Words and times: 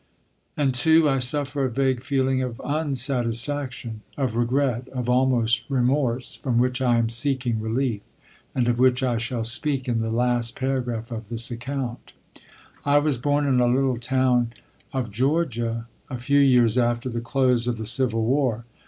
And, 0.57 0.73
too, 0.73 1.07
I 1.07 1.19
suffer 1.19 1.63
a 1.63 1.69
vague 1.69 2.01
feeling 2.01 2.41
of 2.41 2.59
unsatisfaction, 2.65 4.01
of 4.17 4.35
regret, 4.35 4.87
of 4.89 5.11
almost 5.11 5.61
remorse, 5.69 6.37
from 6.37 6.57
which 6.57 6.81
I 6.81 6.97
am 6.97 7.07
seeking 7.07 7.61
relief, 7.61 8.01
and 8.55 8.67
of 8.67 8.79
which 8.79 9.03
I 9.03 9.17
shall 9.17 9.43
speak 9.43 9.87
in 9.87 9.99
the 9.99 10.09
last 10.09 10.55
paragraph 10.55 11.11
of 11.11 11.29
this 11.29 11.51
account. 11.51 12.13
I 12.83 12.97
was 12.97 13.19
born 13.19 13.45
in 13.45 13.59
a 13.59 13.67
little 13.67 13.95
town 13.97 14.53
of 14.91 15.11
Georgia 15.11 15.85
a 16.09 16.17
few 16.17 16.39
years 16.39 16.79
after 16.79 17.07
the 17.07 17.21
close 17.21 17.67
of 17.67 17.77
the 17.77 17.85
Civil 17.85 18.25
War. 18.25 18.65